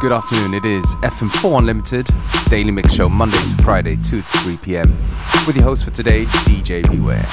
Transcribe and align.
Good 0.00 0.12
afternoon. 0.12 0.54
It 0.54 0.64
is 0.64 0.94
FM4 1.02 1.58
Unlimited, 1.58 2.08
daily 2.48 2.70
mix 2.70 2.94
show 2.94 3.06
Monday 3.06 3.36
to 3.36 3.62
Friday, 3.62 3.96
2 3.96 4.22
to 4.22 4.38
3 4.38 4.56
p.m. 4.56 4.96
With 5.46 5.56
your 5.56 5.64
host 5.66 5.84
for 5.84 5.90
today, 5.90 6.24
DJ 6.24 6.90
Beware. 6.90 7.26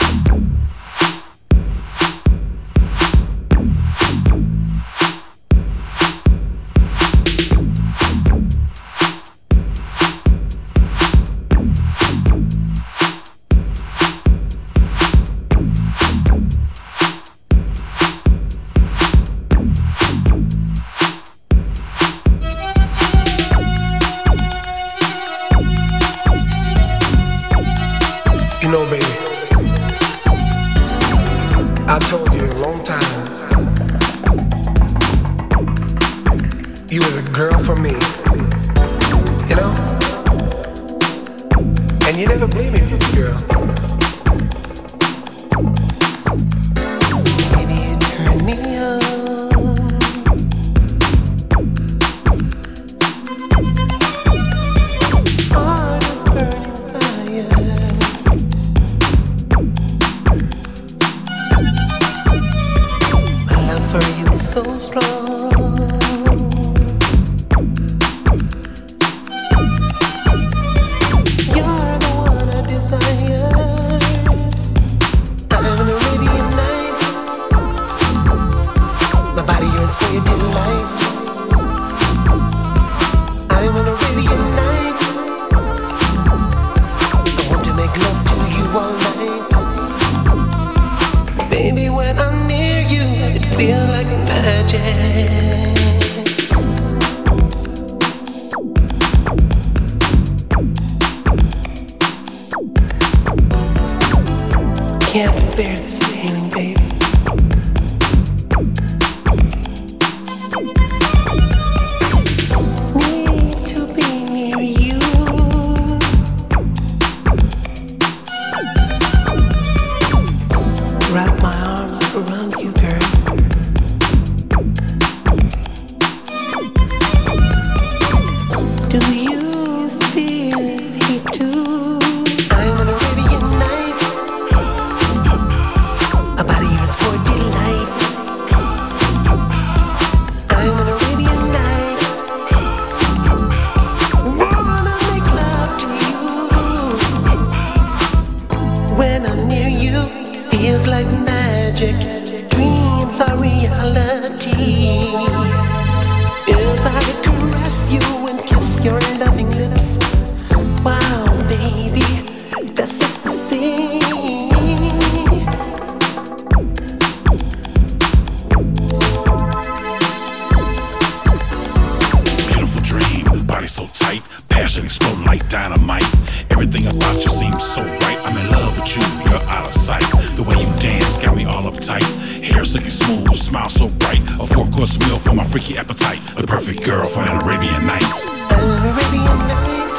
kill 185.18 185.32
for 185.32 185.36
my 185.36 185.44
freaky 185.46 185.78
appetite. 185.78 186.22
The 186.36 186.48
perfect 186.48 186.84
girl 186.84 187.08
for 187.08 187.22
an 187.22 187.42
Arabian 187.42 187.86
night. 187.86 188.26
Arabian 188.52 189.38
night. 189.48 189.98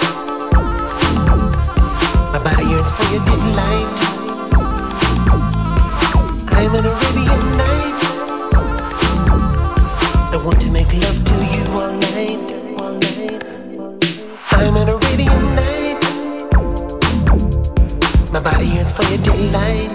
My 2.32 2.38
body 2.42 2.66
yearns 2.70 2.92
for 2.92 3.06
your 3.12 3.24
delight. 3.24 3.92
I'm 6.56 6.74
an 6.74 6.84
Arabian 6.86 7.44
night. 7.56 8.02
I 10.30 10.38
want 10.44 10.60
to 10.60 10.70
make 10.70 10.92
love 10.92 11.24
to 11.24 11.34
you 11.54 11.64
all 11.78 11.92
night. 11.92 12.48
I'm 14.52 14.76
an 14.76 14.88
Arabian 14.88 15.44
night. 15.56 16.02
My 18.32 18.40
body 18.42 18.66
yearns 18.66 18.92
for 18.92 19.04
your 19.04 19.22
delight. 19.22 19.92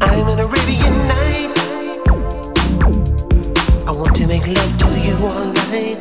I'm 0.00 0.28
an 0.28 0.38
Arabian 0.40 1.08
night. 1.08 1.51
I 3.84 3.90
want 3.90 4.14
to 4.14 4.26
make 4.28 4.46
love 4.46 4.78
to 4.78 4.86
you 5.00 5.16
all 5.26 5.44
night. 5.52 5.98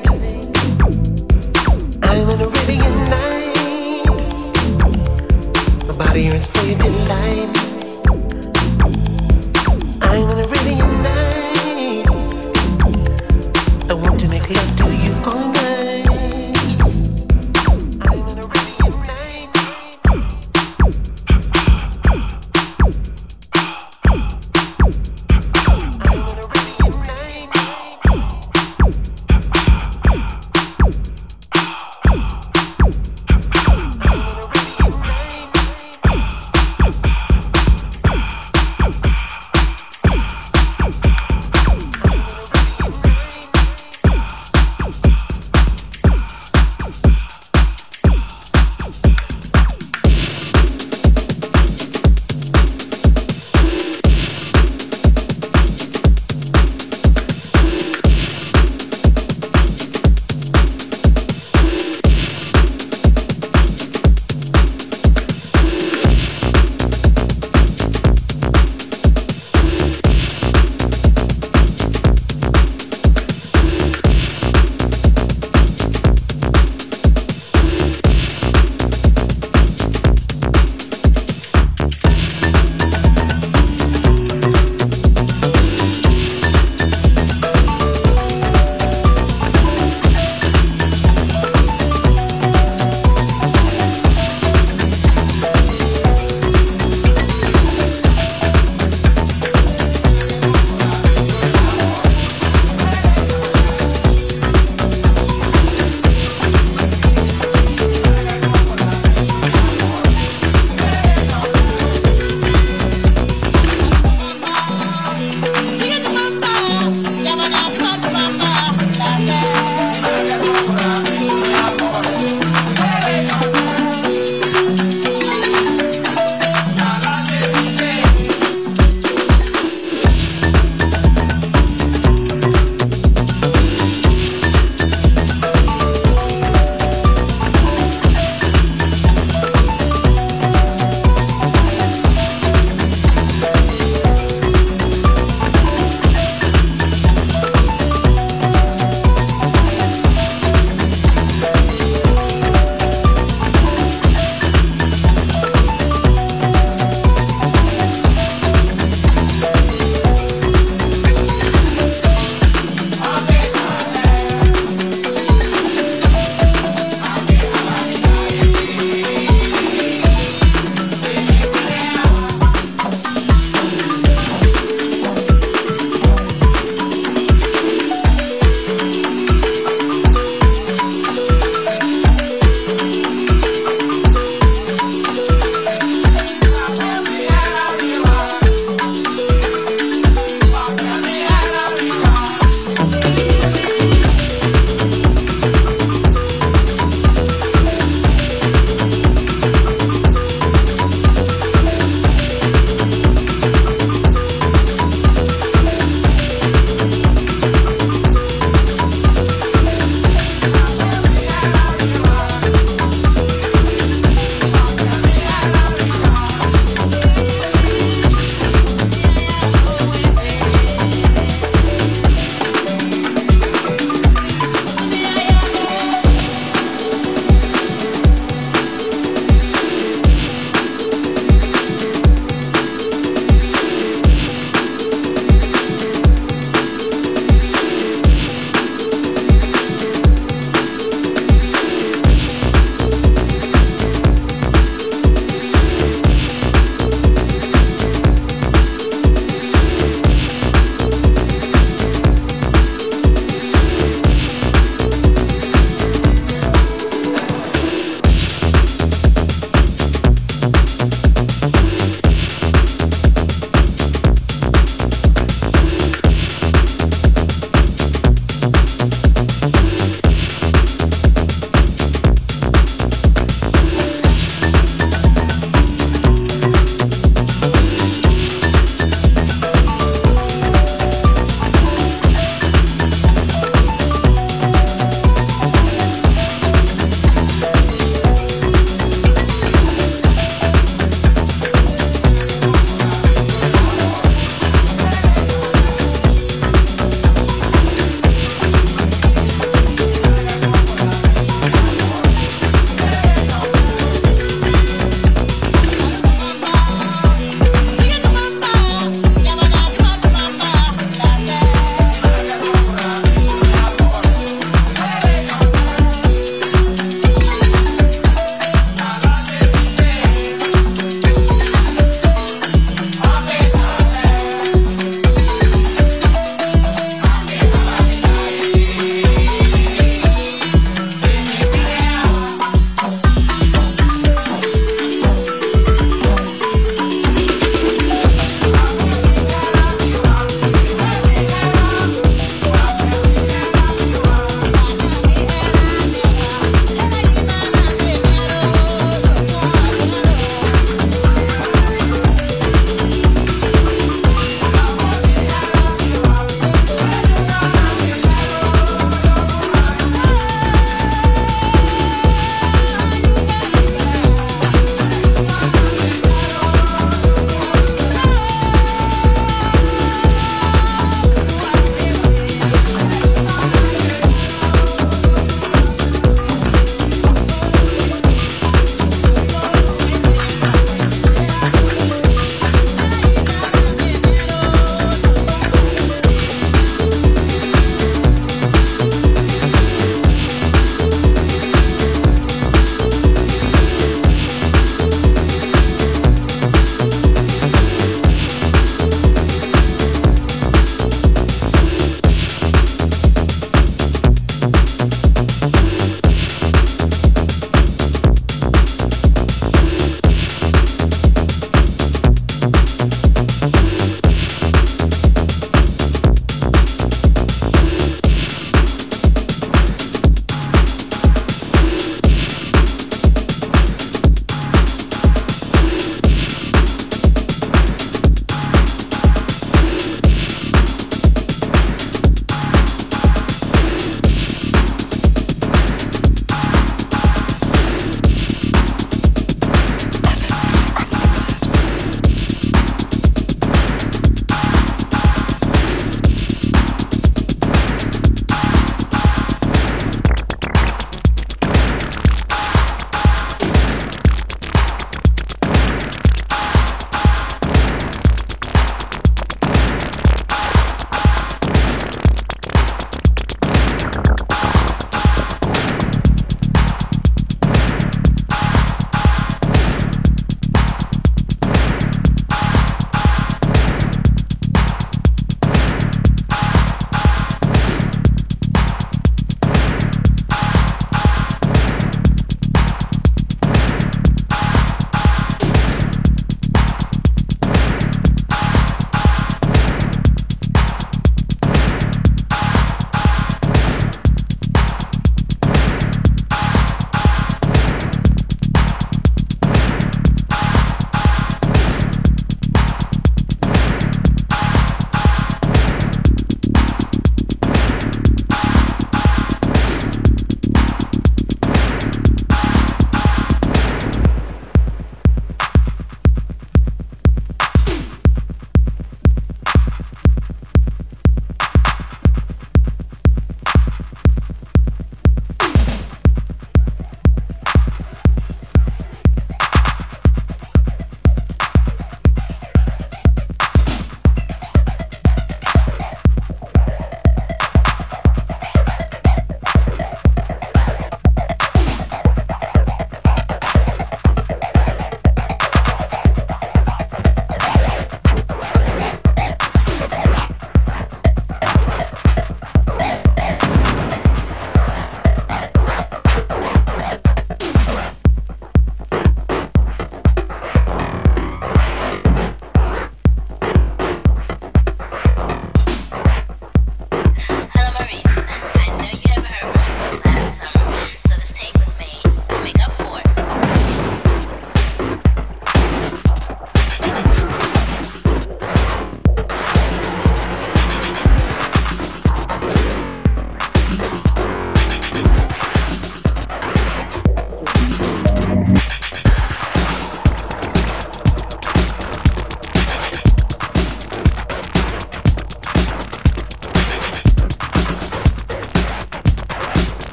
I'm 2.04 2.28
night. 3.10 4.06
My 5.88 6.06
body 6.06 6.22
yearns 6.24 6.46
for 6.46 6.64
your 6.64 6.78
delight. 6.78 7.71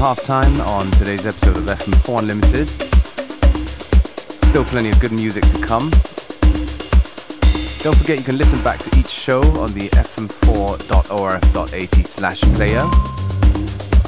half 0.00 0.22
time 0.22 0.58
on 0.62 0.90
today's 0.92 1.26
episode 1.26 1.58
of 1.58 1.64
FM4 1.64 2.20
Unlimited. 2.20 2.70
Still 4.46 4.64
plenty 4.64 4.88
of 4.88 4.98
good 4.98 5.12
music 5.12 5.44
to 5.44 5.60
come. 5.60 5.90
Don't 7.80 7.94
forget 7.94 8.18
you 8.18 8.24
can 8.24 8.38
listen 8.38 8.62
back 8.64 8.78
to 8.78 8.98
each 8.98 9.08
show 9.08 9.42
on 9.60 9.74
the 9.74 9.90
fm4.orf.at 9.90 11.94
slash 12.06 12.40
player. 12.54 12.80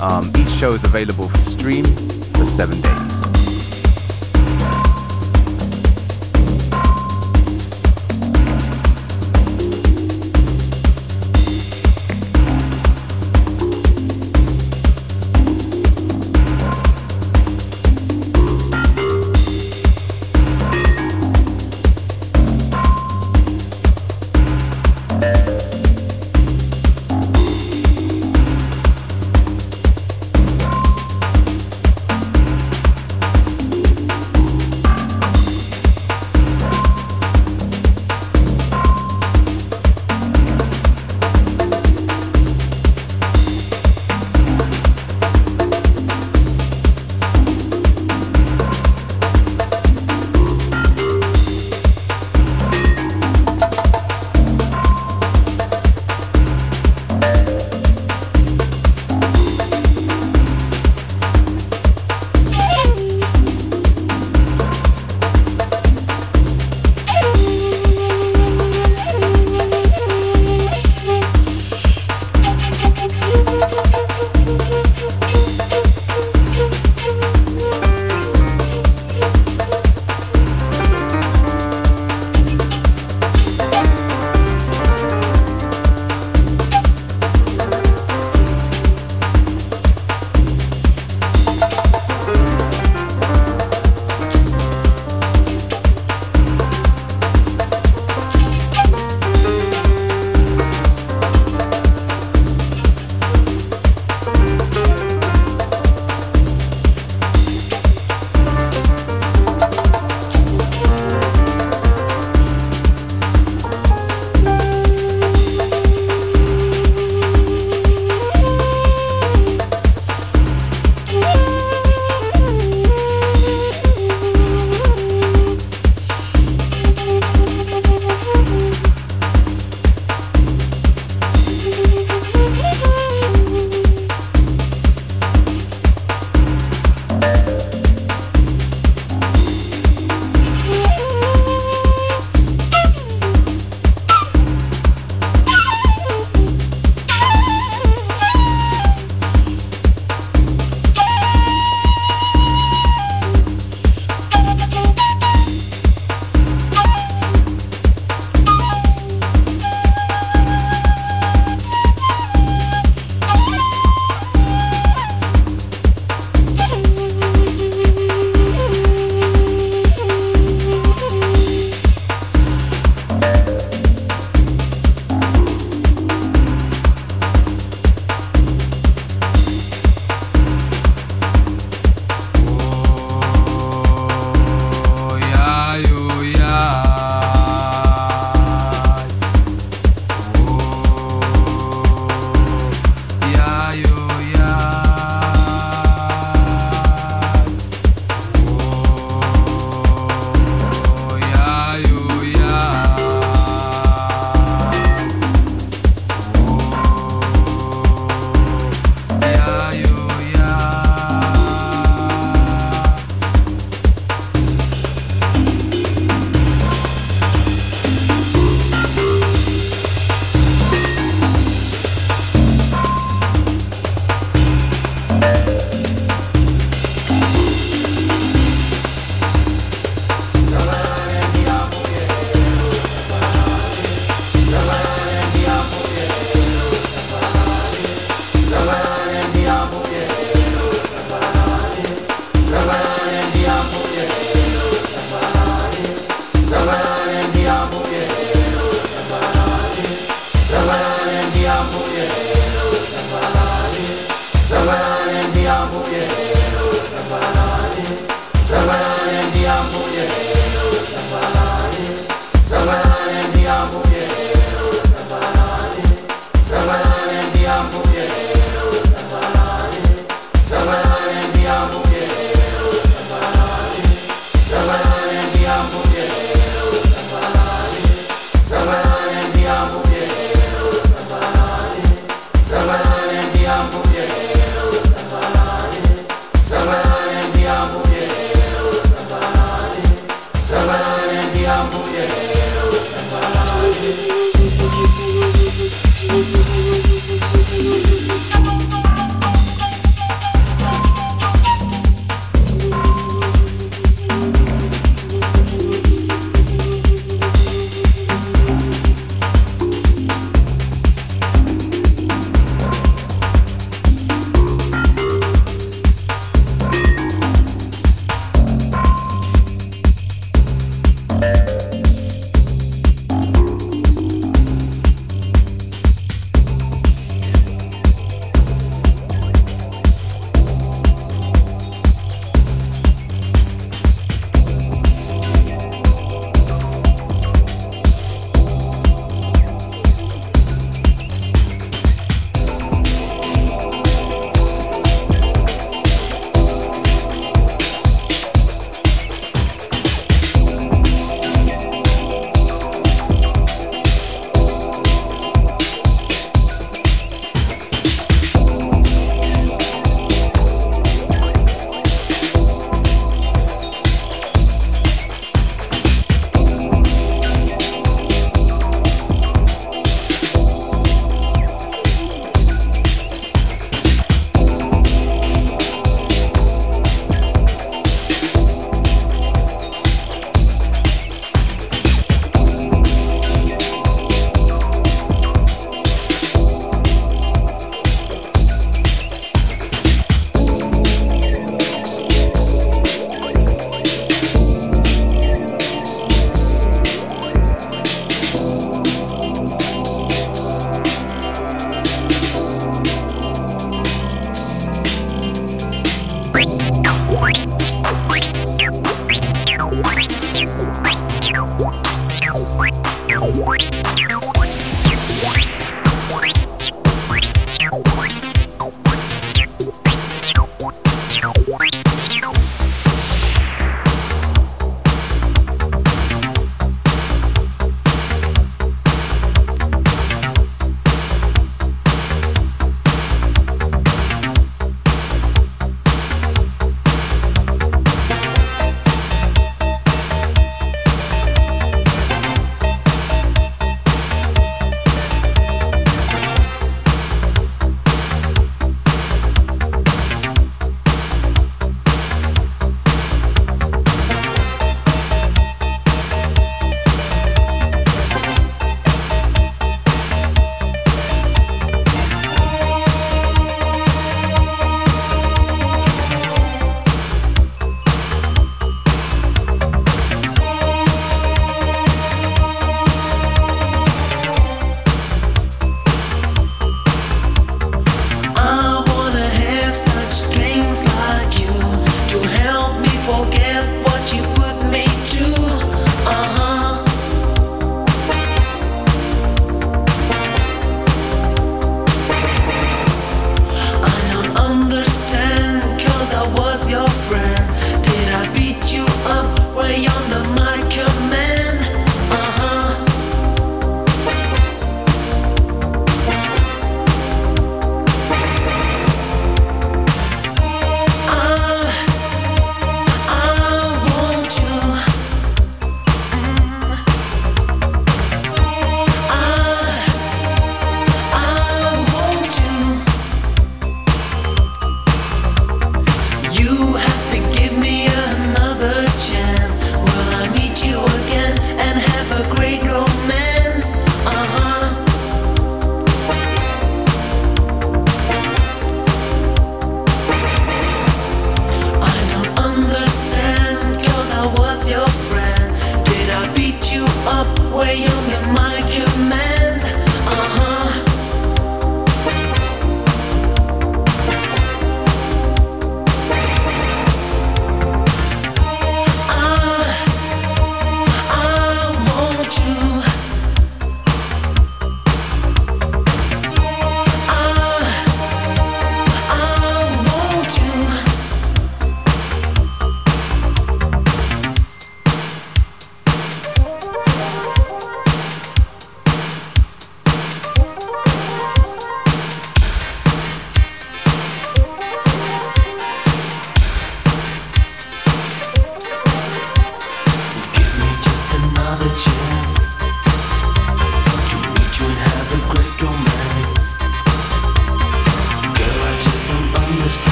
Um, 0.00 0.32
each 0.34 0.48
show 0.48 0.72
is 0.72 0.82
available 0.82 1.28
for 1.28 1.36
stream 1.36 1.84
for 1.84 2.46
seven 2.46 2.80
days. 2.80 3.21